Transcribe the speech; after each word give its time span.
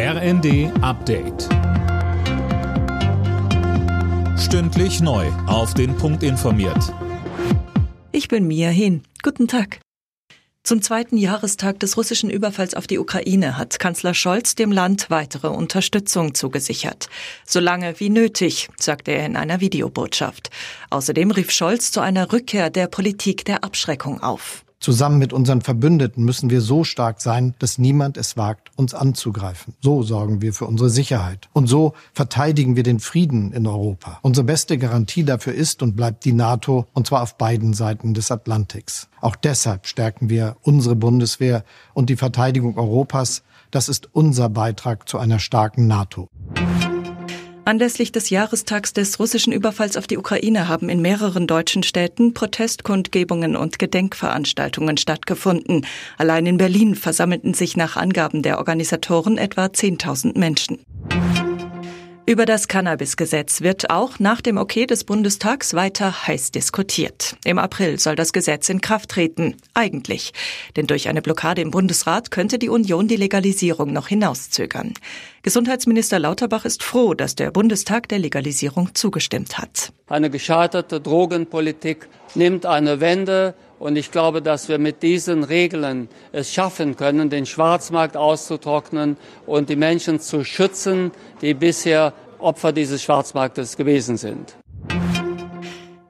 RND 0.00 0.70
Update. 0.80 1.48
Stündlich 4.38 5.00
neu. 5.00 5.26
Auf 5.48 5.74
den 5.74 5.96
Punkt 5.96 6.22
informiert. 6.22 6.94
Ich 8.12 8.28
bin 8.28 8.46
Mia 8.46 8.68
Hin. 8.68 9.02
Guten 9.24 9.48
Tag. 9.48 9.80
Zum 10.62 10.82
zweiten 10.82 11.16
Jahrestag 11.16 11.80
des 11.80 11.96
russischen 11.96 12.30
Überfalls 12.30 12.74
auf 12.74 12.86
die 12.86 13.00
Ukraine 13.00 13.58
hat 13.58 13.80
Kanzler 13.80 14.14
Scholz 14.14 14.54
dem 14.54 14.70
Land 14.70 15.10
weitere 15.10 15.48
Unterstützung 15.48 16.32
zugesichert. 16.32 17.08
Solange 17.44 17.98
wie 17.98 18.10
nötig, 18.10 18.68
sagte 18.78 19.10
er 19.10 19.26
in 19.26 19.34
einer 19.34 19.58
Videobotschaft. 19.58 20.50
Außerdem 20.90 21.32
rief 21.32 21.50
Scholz 21.50 21.90
zu 21.90 21.98
einer 21.98 22.32
Rückkehr 22.32 22.70
der 22.70 22.86
Politik 22.86 23.44
der 23.46 23.64
Abschreckung 23.64 24.22
auf. 24.22 24.64
Zusammen 24.80 25.18
mit 25.18 25.32
unseren 25.32 25.60
Verbündeten 25.60 26.24
müssen 26.24 26.50
wir 26.50 26.60
so 26.60 26.84
stark 26.84 27.20
sein, 27.20 27.54
dass 27.58 27.78
niemand 27.78 28.16
es 28.16 28.36
wagt, 28.36 28.70
uns 28.76 28.94
anzugreifen. 28.94 29.74
So 29.80 30.04
sorgen 30.04 30.40
wir 30.40 30.52
für 30.52 30.66
unsere 30.66 30.88
Sicherheit. 30.88 31.48
Und 31.52 31.66
so 31.66 31.94
verteidigen 32.12 32.76
wir 32.76 32.84
den 32.84 33.00
Frieden 33.00 33.52
in 33.52 33.66
Europa. 33.66 34.20
Unsere 34.22 34.44
beste 34.44 34.78
Garantie 34.78 35.24
dafür 35.24 35.52
ist 35.52 35.82
und 35.82 35.96
bleibt 35.96 36.24
die 36.24 36.32
NATO, 36.32 36.86
und 36.94 37.08
zwar 37.08 37.22
auf 37.22 37.36
beiden 37.36 37.74
Seiten 37.74 38.14
des 38.14 38.30
Atlantiks. 38.30 39.08
Auch 39.20 39.34
deshalb 39.34 39.86
stärken 39.88 40.30
wir 40.30 40.56
unsere 40.62 40.94
Bundeswehr 40.94 41.64
und 41.92 42.08
die 42.08 42.16
Verteidigung 42.16 42.78
Europas. 42.78 43.42
Das 43.72 43.88
ist 43.88 44.08
unser 44.12 44.48
Beitrag 44.48 45.08
zu 45.08 45.18
einer 45.18 45.40
starken 45.40 45.88
NATO. 45.88 46.28
Anlässlich 47.68 48.12
des 48.12 48.30
Jahrestags 48.30 48.94
des 48.94 49.20
russischen 49.20 49.52
Überfalls 49.52 49.98
auf 49.98 50.06
die 50.06 50.16
Ukraine 50.16 50.68
haben 50.68 50.88
in 50.88 51.02
mehreren 51.02 51.46
deutschen 51.46 51.82
Städten 51.82 52.32
Protestkundgebungen 52.32 53.56
und 53.56 53.78
Gedenkveranstaltungen 53.78 54.96
stattgefunden. 54.96 55.84
Allein 56.16 56.46
in 56.46 56.56
Berlin 56.56 56.94
versammelten 56.94 57.52
sich 57.52 57.76
nach 57.76 57.98
Angaben 57.98 58.40
der 58.40 58.56
Organisatoren 58.56 59.36
etwa 59.36 59.66
10.000 59.66 60.38
Menschen. 60.38 60.78
Über 62.28 62.44
das 62.44 62.68
Cannabis-Gesetz 62.68 63.62
wird 63.62 63.88
auch 63.88 64.18
nach 64.18 64.42
dem 64.42 64.58
Okay 64.58 64.84
des 64.84 65.04
Bundestags 65.04 65.72
weiter 65.72 66.26
heiß 66.26 66.50
diskutiert. 66.50 67.36
Im 67.42 67.58
April 67.58 67.98
soll 67.98 68.16
das 68.16 68.34
Gesetz 68.34 68.68
in 68.68 68.82
Kraft 68.82 69.08
treten. 69.08 69.56
Eigentlich. 69.72 70.34
Denn 70.76 70.86
durch 70.86 71.08
eine 71.08 71.22
Blockade 71.22 71.62
im 71.62 71.70
Bundesrat 71.70 72.30
könnte 72.30 72.58
die 72.58 72.68
Union 72.68 73.08
die 73.08 73.16
Legalisierung 73.16 73.94
noch 73.94 74.08
hinauszögern. 74.08 74.92
Gesundheitsminister 75.40 76.18
Lauterbach 76.18 76.66
ist 76.66 76.82
froh, 76.82 77.14
dass 77.14 77.34
der 77.34 77.50
Bundestag 77.50 78.10
der 78.10 78.18
Legalisierung 78.18 78.94
zugestimmt 78.94 79.56
hat. 79.56 79.94
Eine 80.06 80.28
gescheiterte 80.28 81.00
Drogenpolitik 81.00 82.10
nimmt 82.34 82.66
eine 82.66 83.00
Wende 83.00 83.54
und 83.78 83.96
ich 83.96 84.10
glaube, 84.10 84.42
dass 84.42 84.68
wir 84.68 84.78
mit 84.78 85.02
diesen 85.02 85.44
Regeln 85.44 86.08
es 86.32 86.52
schaffen 86.52 86.96
können, 86.96 87.30
den 87.30 87.46
Schwarzmarkt 87.46 88.16
auszutrocknen 88.16 89.16
und 89.46 89.68
die 89.68 89.76
Menschen 89.76 90.20
zu 90.20 90.44
schützen, 90.44 91.12
die 91.40 91.54
bisher 91.54 92.12
Opfer 92.38 92.72
dieses 92.72 93.02
Schwarzmarktes 93.02 93.76
gewesen 93.76 94.16
sind. 94.16 94.56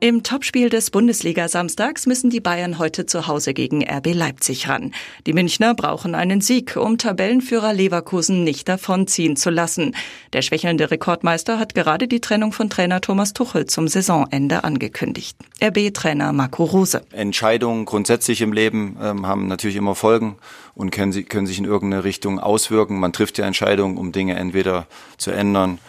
Im 0.00 0.22
Topspiel 0.22 0.68
des 0.68 0.92
Bundesliga-Samstags 0.92 2.06
müssen 2.06 2.30
die 2.30 2.38
Bayern 2.38 2.78
heute 2.78 3.04
zu 3.06 3.26
Hause 3.26 3.52
gegen 3.52 3.82
RB 3.82 4.14
Leipzig 4.14 4.68
ran. 4.68 4.92
Die 5.26 5.32
Münchner 5.32 5.74
brauchen 5.74 6.14
einen 6.14 6.40
Sieg, 6.40 6.76
um 6.76 6.98
Tabellenführer 6.98 7.72
Leverkusen 7.72 8.44
nicht 8.44 8.68
davonziehen 8.68 9.34
zu 9.34 9.50
lassen. 9.50 9.96
Der 10.34 10.42
schwächelnde 10.42 10.92
Rekordmeister 10.92 11.58
hat 11.58 11.74
gerade 11.74 12.06
die 12.06 12.20
Trennung 12.20 12.52
von 12.52 12.70
Trainer 12.70 13.00
Thomas 13.00 13.32
Tuchel 13.32 13.66
zum 13.66 13.88
Saisonende 13.88 14.62
angekündigt. 14.62 15.36
RB-Trainer 15.60 16.32
Marco 16.32 16.62
Rose. 16.62 17.02
Entscheidungen 17.10 17.84
grundsätzlich 17.84 18.40
im 18.40 18.52
Leben 18.52 18.96
ähm, 19.02 19.26
haben 19.26 19.48
natürlich 19.48 19.76
immer 19.76 19.96
Folgen 19.96 20.36
und 20.76 20.92
können, 20.92 21.28
können 21.28 21.48
sich 21.48 21.58
in 21.58 21.64
irgendeine 21.64 22.04
Richtung 22.04 22.38
auswirken. 22.38 23.00
Man 23.00 23.12
trifft 23.12 23.36
ja 23.38 23.46
Entscheidungen, 23.46 23.98
um 23.98 24.12
Dinge 24.12 24.36
entweder 24.36 24.86
zu 25.16 25.32
ändern 25.32 25.80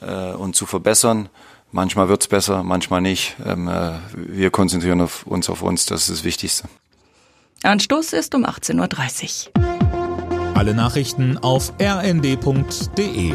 äh, 0.00 0.32
und 0.32 0.56
zu 0.56 0.66
verbessern. 0.66 1.28
Manchmal 1.72 2.08
wird's 2.08 2.28
besser, 2.28 2.62
manchmal 2.62 3.00
nicht. 3.00 3.36
Ähm, 3.44 3.68
äh, 3.68 3.92
wir 4.14 4.50
konzentrieren 4.50 5.00
auf 5.00 5.26
uns 5.26 5.50
auf 5.50 5.62
uns, 5.62 5.86
das 5.86 6.08
ist 6.08 6.18
das 6.18 6.24
Wichtigste. 6.24 6.68
Anstoß 7.62 8.12
ist 8.12 8.34
um 8.34 8.44
18.30 8.44 9.48
Uhr. 9.48 10.56
Alle 10.56 10.74
Nachrichten 10.74 11.36
auf 11.38 11.72
rnd.de 11.80 13.34